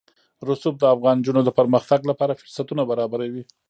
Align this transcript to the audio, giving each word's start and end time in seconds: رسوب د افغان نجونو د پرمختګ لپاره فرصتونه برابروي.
رسوب 0.49 0.75
د 0.79 0.83
افغان 0.95 1.15
نجونو 1.19 1.41
د 1.45 1.49
پرمختګ 1.59 1.99
لپاره 2.09 2.37
فرصتونه 2.41 2.81
برابروي. 2.91 3.43